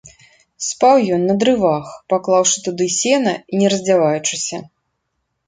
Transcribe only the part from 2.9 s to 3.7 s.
сена і не